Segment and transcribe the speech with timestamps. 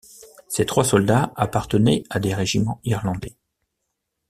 [0.47, 3.37] Ces trois soldats appartenaient à des régiments Irlandais.